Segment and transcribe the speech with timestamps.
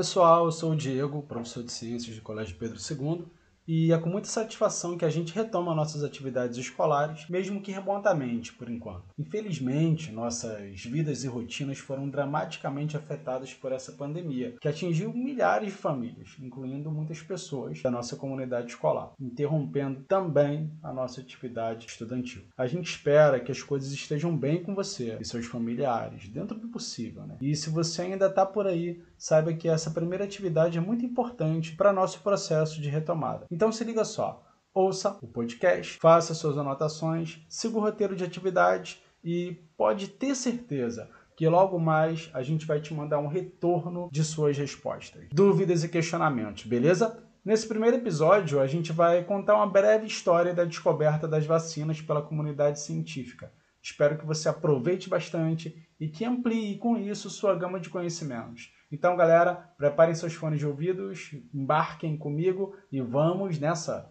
[0.00, 3.26] pessoal, eu sou o Diego, professor de Ciências do Colégio Pedro II
[3.66, 8.52] e é com muita satisfação que a gente retoma nossas atividades escolares, mesmo que remotamente,
[8.52, 9.04] por enquanto.
[9.18, 15.78] Infelizmente, nossas vidas e rotinas foram dramaticamente afetadas por essa pandemia, que atingiu milhares de
[15.78, 22.42] famílias, incluindo muitas pessoas da nossa comunidade escolar, interrompendo também a nossa atividade estudantil.
[22.56, 26.68] A gente espera que as coisas estejam bem com você e seus familiares, dentro do
[26.68, 27.36] possível, né?
[27.40, 31.76] E se você ainda está por aí, saiba que essa primeira atividade é muito importante
[31.76, 33.46] para nosso processo de retomada.
[33.50, 39.02] Então se liga só, ouça o podcast, faça suas anotações, siga o roteiro de atividades
[39.24, 44.22] e pode ter certeza que logo mais a gente vai te mandar um retorno de
[44.22, 47.18] suas respostas, dúvidas e questionamentos, beleza?
[47.42, 52.20] Nesse primeiro episódio, a gente vai contar uma breve história da descoberta das vacinas pela
[52.20, 53.50] comunidade científica.
[53.82, 58.70] Espero que você aproveite bastante e que amplie com isso sua gama de conhecimentos.
[58.92, 64.10] Então, galera, preparem seus fones de ouvidos, embarquem comigo e vamos nessa!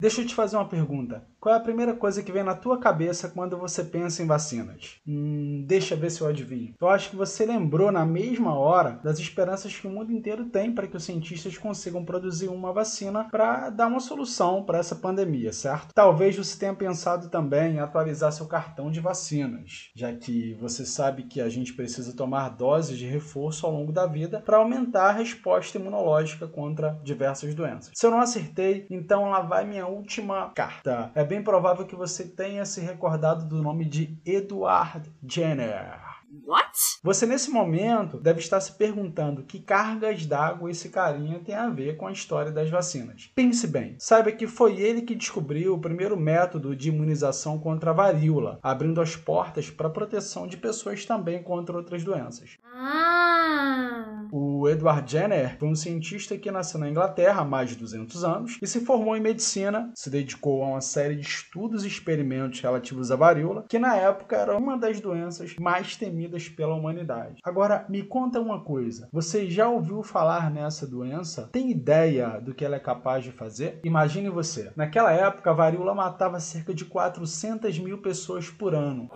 [0.00, 1.22] Deixa eu te fazer uma pergunta.
[1.38, 4.96] Qual é a primeira coisa que vem na tua cabeça quando você pensa em vacinas?
[5.06, 6.74] Hum, deixa ver se eu adivinho.
[6.80, 10.72] Eu acho que você lembrou na mesma hora das esperanças que o mundo inteiro tem
[10.72, 15.52] para que os cientistas consigam produzir uma vacina para dar uma solução para essa pandemia,
[15.52, 15.92] certo?
[15.94, 21.24] Talvez você tenha pensado também em atualizar seu cartão de vacinas, já que você sabe
[21.24, 25.12] que a gente precisa tomar doses de reforço ao longo da vida para aumentar a
[25.12, 27.92] resposta imunológica contra diversas doenças.
[27.94, 31.10] Se eu não acertei, então lá vai minha última carta.
[31.14, 36.00] É bem provável que você tenha se recordado do nome de Edward Jenner.
[36.46, 36.70] What?
[37.02, 41.96] Você nesse momento deve estar se perguntando que cargas d'água esse carinha tem a ver
[41.96, 43.30] com a história das vacinas.
[43.34, 47.94] Pense bem, saiba que foi ele que descobriu o primeiro método de imunização contra a
[47.94, 52.58] varíola, abrindo as portas para a proteção de pessoas também contra outras doenças.
[52.64, 53.09] Ah!
[54.60, 58.58] O Edward Jenner foi um cientista que nasceu na Inglaterra há mais de 200 anos
[58.60, 63.10] e se formou em medicina, se dedicou a uma série de estudos e experimentos relativos
[63.10, 67.40] à varíola, que na época era uma das doenças mais temidas pela humanidade.
[67.42, 71.48] Agora, me conta uma coisa: você já ouviu falar nessa doença?
[71.50, 73.80] Tem ideia do que ela é capaz de fazer?
[73.82, 79.08] Imagine você, naquela época a varíola matava cerca de 400 mil pessoas por ano.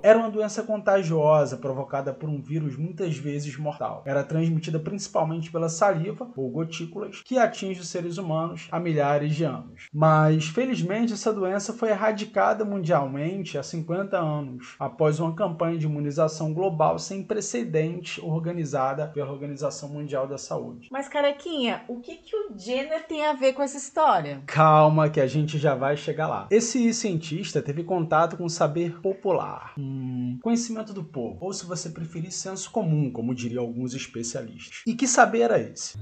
[0.00, 4.02] Era uma doença contagiosa provocada por um vírus muitas vezes mortal.
[4.06, 9.44] Era transmitida principalmente pela saliva ou gotículas que atinge os seres humanos há milhares de
[9.44, 9.88] anos.
[9.92, 16.54] Mas felizmente essa doença foi erradicada mundialmente há 50 anos, após uma campanha de imunização
[16.54, 20.88] global sem precedentes organizada pela Organização Mundial da Saúde.
[20.90, 24.42] Mas, carequinha, o que, que o Jenner tem a ver com essa história?
[24.46, 26.46] Calma que a gente já vai chegar lá.
[26.50, 29.72] Esse cientista teve contato com o saber popular.
[30.42, 34.82] Conhecimento do povo, ou se você preferir, senso comum, como diriam alguns especialistas.
[34.86, 35.98] E que saber era esse?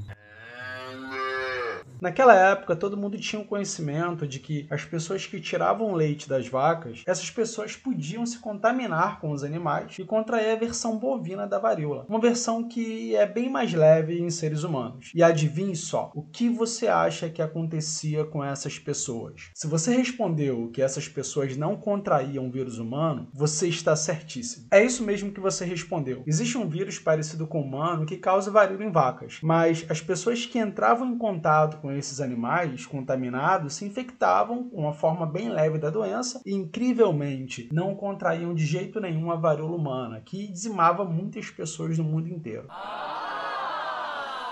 [2.01, 6.49] Naquela época, todo mundo tinha um conhecimento de que as pessoas que tiravam leite das
[6.49, 11.59] vacas, essas pessoas podiam se contaminar com os animais e contrair a versão bovina da
[11.59, 12.07] varíola.
[12.09, 15.11] Uma versão que é bem mais leve em seres humanos.
[15.15, 19.51] E adivinhe só, o que você acha que acontecia com essas pessoas?
[19.55, 24.67] Se você respondeu que essas pessoas não contraíam o vírus humano, você está certíssimo.
[24.71, 26.23] É isso mesmo que você respondeu.
[26.27, 30.47] Existe um vírus parecido com o humano que causa varíola em vacas, mas as pessoas
[30.47, 35.79] que entravam em contato com esses animais contaminados se infectavam com uma forma bem leve
[35.79, 41.51] da doença e, incrivelmente, não contraíam de jeito nenhum a varíola humana, que dizimava muitas
[41.51, 42.69] pessoas no mundo inteiro.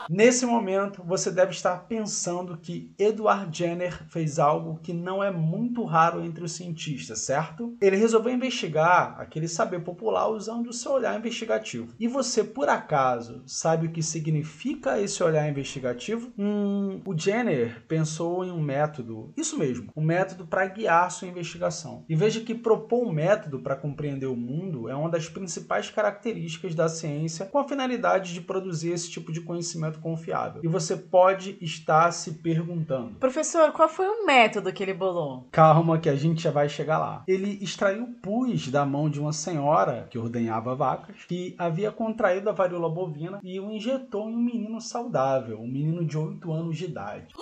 [0.08, 5.82] Nesse momento, você deve estar pensando que Edward Jenner fez algo que não é muito
[5.84, 7.76] raro entre os cientistas, certo?
[7.80, 11.94] Ele resolveu investigar aquele saber popular usando o seu olhar investigativo.
[11.98, 16.32] E você, por acaso, sabe o que significa esse olhar investigativo?
[16.38, 22.04] Hum, o Jenner pensou em um método, isso mesmo, um método para guiar sua investigação.
[22.08, 26.74] E veja que propor um método para compreender o mundo é uma das principais características
[26.74, 30.60] da ciência com a finalidade de produzir esse tipo de conhecimento confiável.
[30.64, 35.48] E você pode estar se perguntando: Professor, qual foi o método que ele bolou?
[35.50, 37.22] Calma, que a gente já vai chegar lá.
[37.26, 42.52] Ele extraiu pus da mão de uma senhora que ordenhava vacas, que havia contraído a
[42.52, 46.84] varíola bovina e o injetou em um menino saudável, um menino de 8 anos de
[46.84, 47.34] idade.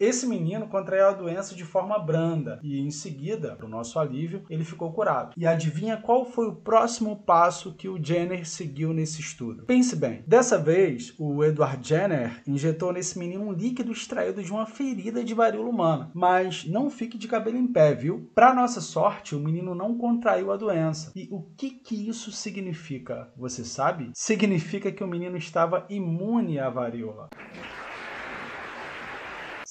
[0.00, 4.42] Esse menino contraiu a doença de forma branda e, em seguida, para o nosso alívio,
[4.48, 5.34] ele ficou curado.
[5.36, 9.64] E adivinha qual foi o próximo passo que o Jenner seguiu nesse estudo?
[9.64, 14.50] Pense bem, dessa vez o Edward Edward Jenner injetou nesse menino um líquido extraído de
[14.50, 16.10] uma ferida de varíola humana.
[16.12, 18.28] Mas não fique de cabelo em pé, viu?
[18.34, 21.12] Para nossa sorte, o menino não contraiu a doença.
[21.14, 23.32] E o que que isso significa?
[23.36, 24.10] Você sabe?
[24.14, 27.28] Significa que o menino estava imune à varíola.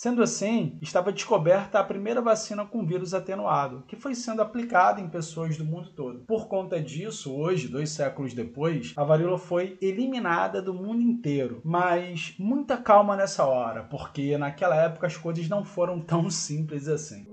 [0.01, 5.09] Sendo assim, estava descoberta a primeira vacina com vírus atenuado, que foi sendo aplicada em
[5.09, 6.19] pessoas do mundo todo.
[6.19, 11.59] Por conta disso, hoje, dois séculos depois, a varíola foi eliminada do mundo inteiro.
[11.65, 17.27] Mas muita calma nessa hora, porque naquela época as coisas não foram tão simples assim.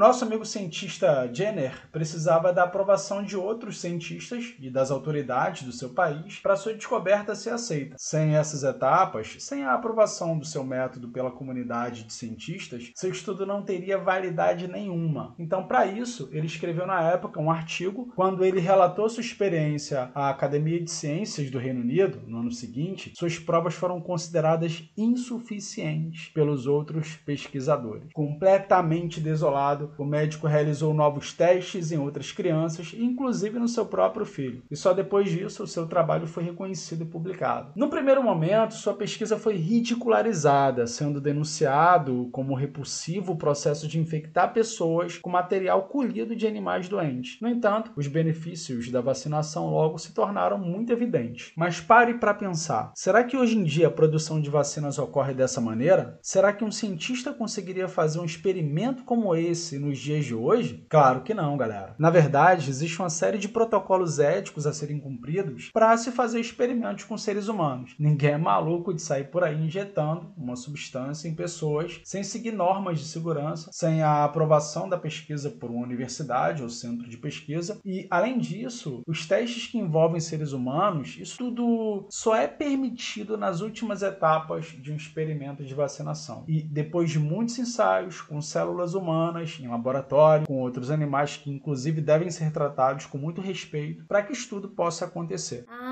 [0.00, 5.90] Nosso amigo cientista Jenner precisava da aprovação de outros cientistas e das autoridades do seu
[5.90, 7.96] país para sua descoberta ser aceita.
[7.98, 13.44] Sem essas etapas, sem a aprovação do seu método pela comunidade de cientistas, seu estudo
[13.44, 15.34] não teria validade nenhuma.
[15.38, 20.30] Então, para isso, ele escreveu na época um artigo quando ele relatou sua experiência à
[20.30, 23.12] Academia de Ciências do Reino Unido no ano seguinte.
[23.14, 28.10] Suas provas foram consideradas insuficientes pelos outros pesquisadores.
[28.14, 34.62] Completamente desolado o médico realizou novos testes em outras crianças, inclusive no seu próprio filho.
[34.70, 37.72] E só depois disso o seu trabalho foi reconhecido e publicado.
[37.74, 44.52] No primeiro momento, sua pesquisa foi ridicularizada, sendo denunciado como repulsivo o processo de infectar
[44.52, 47.38] pessoas com material colhido de animais doentes.
[47.40, 51.52] No entanto, os benefícios da vacinação logo se tornaram muito evidentes.
[51.56, 55.60] Mas pare para pensar: será que hoje em dia a produção de vacinas ocorre dessa
[55.60, 56.18] maneira?
[56.22, 59.78] Será que um cientista conseguiria fazer um experimento como esse?
[59.80, 60.84] Nos dias de hoje?
[60.88, 61.94] Claro que não, galera.
[61.98, 67.04] Na verdade, existe uma série de protocolos éticos a serem cumpridos para se fazer experimentos
[67.04, 67.94] com seres humanos.
[67.98, 72.98] Ninguém é maluco de sair por aí injetando uma substância em pessoas sem seguir normas
[72.98, 77.80] de segurança, sem a aprovação da pesquisa por uma universidade ou centro de pesquisa.
[77.84, 83.60] E, além disso, os testes que envolvem seres humanos, isso tudo só é permitido nas
[83.60, 86.44] últimas etapas de um experimento de vacinação.
[86.46, 92.00] E depois de muitos ensaios com células humanas em laboratório, com outros animais que inclusive
[92.00, 95.64] devem ser tratados com muito respeito para que estudo possa acontecer.
[95.68, 95.89] Ah.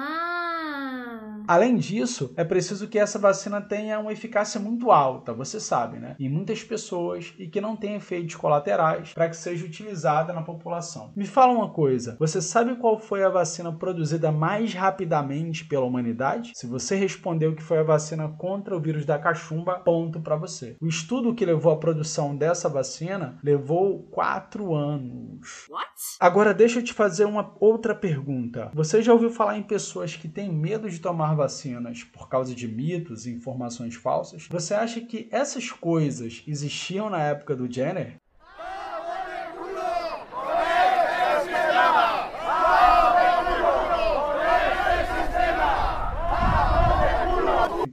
[1.49, 6.15] Além disso, é preciso que essa vacina tenha uma eficácia muito alta, você sabe, né?
[6.21, 11.11] Em muitas pessoas e que não tenha efeitos colaterais para que seja utilizada na população.
[11.17, 16.53] Me fala uma coisa, você sabe qual foi a vacina produzida mais rapidamente pela humanidade?
[16.55, 20.77] Se você respondeu que foi a vacina contra o vírus da cachumba, ponto para você.
[20.83, 25.67] O estudo que levou à produção dessa vacina levou quatro anos.
[25.71, 25.88] What?
[26.21, 28.71] Agora deixa eu te fazer uma outra pergunta.
[28.75, 32.69] Você já ouviu falar em pessoas que têm medo de tomar vacinas por causa de
[32.69, 34.47] mitos e informações falsas?
[34.49, 38.21] Você acha que essas coisas existiam na época do Jenner?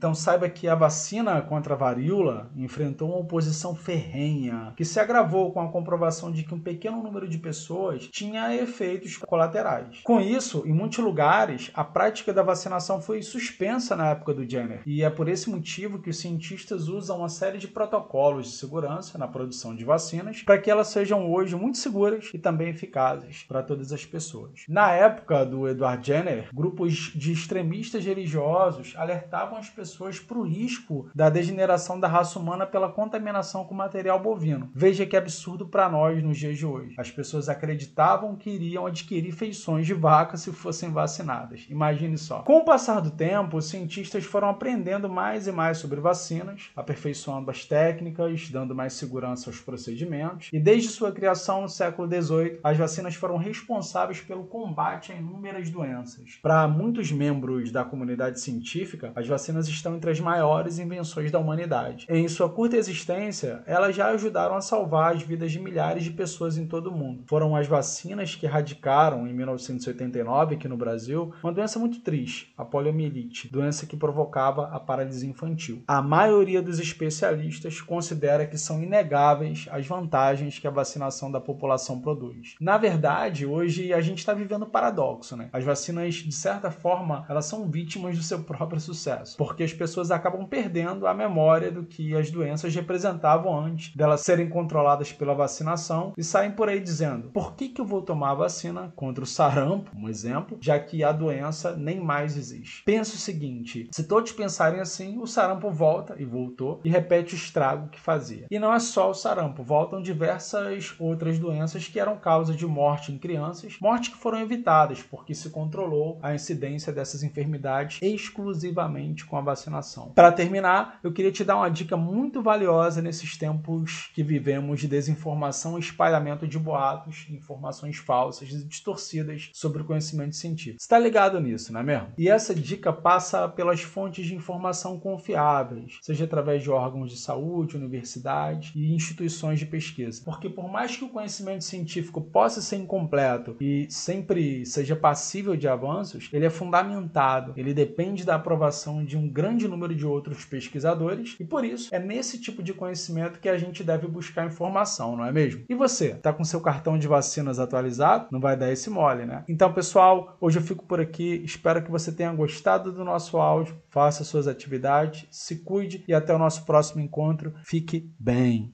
[0.06, 5.52] Então saiba que a vacina contra a varíola enfrentou uma oposição ferrenha, que se agravou
[5.52, 10.02] com a comprovação de que um pequeno número de pessoas tinha efeitos colaterais.
[10.04, 14.82] Com isso, em muitos lugares, a prática da vacinação foi suspensa na época do Jenner,
[14.86, 19.18] e é por esse motivo que os cientistas usam uma série de protocolos de segurança
[19.18, 23.60] na produção de vacinas para que elas sejam hoje muito seguras e também eficazes para
[23.60, 24.60] todas as pessoas.
[24.68, 30.42] Na época do Edward Jenner, grupos de extremistas religiosos alertavam as pessoas pessoas para o
[30.42, 34.70] risco da degeneração da raça humana pela contaminação com material bovino.
[34.74, 36.94] Veja que absurdo para nós nos dias de hoje.
[36.98, 41.66] As pessoas acreditavam que iriam adquirir feições de vaca se fossem vacinadas.
[41.70, 42.40] Imagine só.
[42.42, 47.50] Com o passar do tempo, os cientistas foram aprendendo mais e mais sobre vacinas, aperfeiçoando
[47.50, 52.76] as técnicas, dando mais segurança aos procedimentos, e desde sua criação no século XVIII, as
[52.76, 56.38] vacinas foram responsáveis pelo combate a inúmeras doenças.
[56.42, 62.06] Para muitos membros da comunidade científica, as vacinas estão entre as maiores invenções da humanidade.
[62.08, 66.56] Em sua curta existência, elas já ajudaram a salvar as vidas de milhares de pessoas
[66.56, 67.24] em todo o mundo.
[67.26, 72.64] Foram as vacinas que erradicaram, em 1989, aqui no Brasil, uma doença muito triste, a
[72.64, 75.82] poliomielite, doença que provocava a paralisia infantil.
[75.86, 82.00] A maioria dos especialistas considera que são inegáveis as vantagens que a vacinação da população
[82.00, 82.54] produz.
[82.60, 85.48] Na verdade, hoje a gente está vivendo um paradoxo, né?
[85.52, 90.10] As vacinas, de certa forma, elas são vítimas do seu próprio sucesso, porque as pessoas
[90.10, 96.12] acabam perdendo a memória do que as doenças representavam antes delas serem controladas pela vacinação
[96.16, 99.26] e saem por aí dizendo: por que, que eu vou tomar a vacina contra o
[99.26, 102.82] sarampo, um exemplo, já que a doença nem mais existe?
[102.84, 107.36] Penso o seguinte: se todos pensarem assim, o sarampo volta e voltou e repete o
[107.36, 108.46] estrago que fazia.
[108.50, 113.12] E não é só o sarampo, voltam diversas outras doenças que eram causa de morte
[113.12, 119.36] em crianças, mortes que foram evitadas porque se controlou a incidência dessas enfermidades exclusivamente com
[119.36, 120.12] a vacinação.
[120.14, 124.88] Para terminar, eu queria te dar uma dica muito valiosa nesses tempos que vivemos de
[124.88, 130.78] desinformação e espalhamento de boatos, informações falsas e distorcidas sobre o conhecimento científico.
[130.80, 132.08] Está ligado nisso, não é mesmo?
[132.16, 137.76] E essa dica passa pelas fontes de informação confiáveis, seja através de órgãos de saúde,
[137.76, 140.22] universidades e instituições de pesquisa.
[140.24, 145.68] Porque por mais que o conhecimento científico possa ser incompleto e sempre seja passível de
[145.68, 151.36] avanços, ele é fundamentado, ele depende da aprovação de um grande número de outros pesquisadores
[151.38, 155.24] e por isso é nesse tipo de conhecimento que a gente deve buscar informação, não
[155.24, 155.64] é mesmo?
[155.68, 158.28] E você, tá com seu cartão de vacinas atualizado?
[158.30, 159.44] Não vai dar esse mole, né?
[159.48, 161.42] Então, pessoal, hoje eu fico por aqui.
[161.44, 163.76] Espero que você tenha gostado do nosso áudio.
[163.88, 167.54] Faça suas atividades, se cuide e até o nosso próximo encontro.
[167.64, 168.72] Fique bem.